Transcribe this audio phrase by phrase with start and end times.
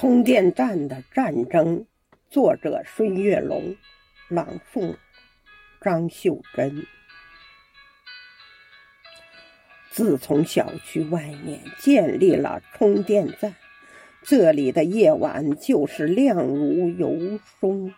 [0.00, 1.84] 充电站的战争，
[2.30, 3.76] 作者孙月龙，
[4.30, 4.96] 朗诵
[5.78, 6.86] 张秀珍。
[9.90, 13.54] 自从小区外面建立了充电站，
[14.22, 17.92] 这里的夜晚就是亮如油松。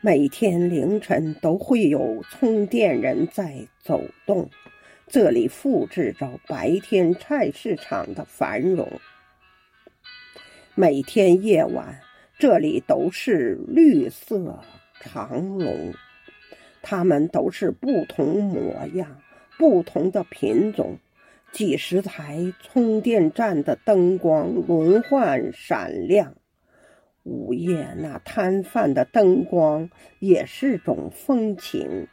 [0.00, 4.48] 每天凌晨都会有充电人在走动，
[5.08, 8.88] 这里复制着白天菜市场的繁荣。
[10.76, 12.00] 每天夜晚，
[12.36, 14.58] 这里都是绿色
[14.98, 15.94] 长龙，
[16.82, 19.22] 它们都是不同模样、
[19.56, 20.98] 不同的品种。
[21.52, 26.34] 几十台充电站的灯光轮换闪亮，
[27.22, 32.08] 午夜那摊贩的灯光也是种风情。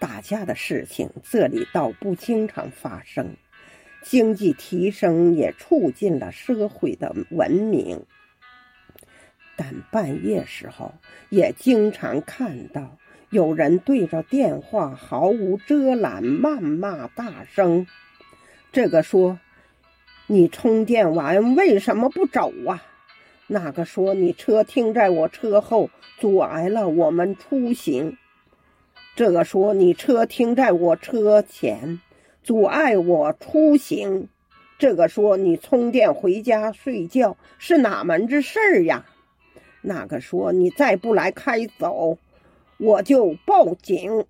[0.00, 3.36] 打架的事情，这里倒不经常发生。
[4.02, 8.04] 经济提升也促进了社会的文明，
[9.56, 10.92] 但半夜时候
[11.30, 12.98] 也经常看到
[13.30, 17.86] 有人对着电话毫无遮拦谩骂大声。
[18.72, 19.38] 这个说
[20.26, 22.82] ：“你充电完为什么不走啊？”
[23.46, 28.16] 那个说：“你车停在我车后，阻碍了我们出行。”
[29.14, 32.00] 这个说：“你车停在我车前。”
[32.42, 34.28] 阻碍我出行，
[34.78, 39.06] 这个说你充电回家睡觉是哪门子事儿呀？
[39.80, 42.18] 那个说你再不来开走，
[42.78, 44.24] 我就报警。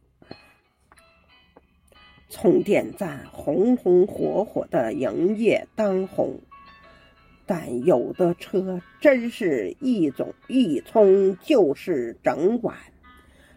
[2.28, 6.38] 充电站红红火火的营业当红，
[7.44, 12.74] 但有的车真是一种一充就是整晚。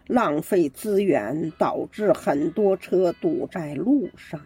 [0.06, 4.40] 浪费资源，导致很多车堵在路上，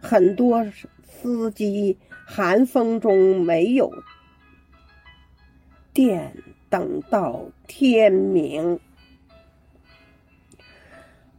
[0.00, 0.64] 很多
[1.02, 3.92] 司机寒风中没有
[5.92, 6.34] 电，
[6.70, 8.80] 等到天明，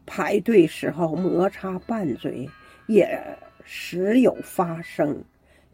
[0.06, 2.50] 排队时候摩擦拌嘴
[2.88, 5.24] 也时有发生。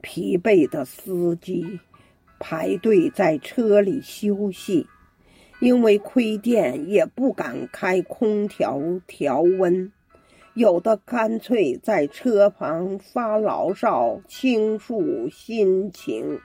[0.02, 1.80] 疲惫的司机
[2.38, 4.86] 排队在车里休息。
[5.66, 9.92] 因为亏电，也不敢开空调调温，
[10.54, 16.40] 有的干脆在车旁发牢骚，倾诉心情。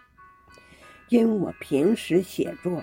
[1.10, 2.82] 因我平时写作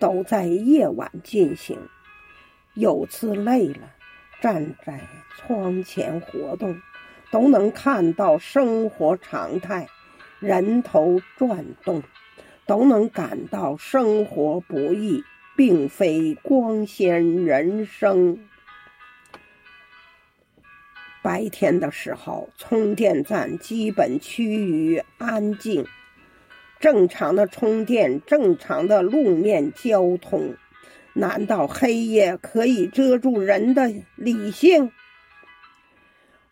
[0.00, 1.78] 都在夜晚进行，
[2.74, 3.92] 有次累了，
[4.40, 5.00] 站在
[5.36, 6.82] 窗前活动，
[7.30, 9.86] 都能看到生活常态，
[10.40, 12.02] 人头转动，
[12.66, 15.22] 都能感到生活不易。
[15.56, 18.38] 并非光鲜人生。
[21.22, 25.84] 白天的时候，充电站基本趋于安静，
[26.78, 30.54] 正常的充电，正常的路面交通。
[31.14, 34.92] 难道黑夜可以遮住人的理性？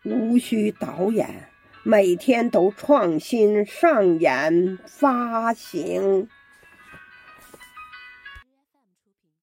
[0.03, 1.47] 无需导演，
[1.83, 6.27] 每天都创新上演发行。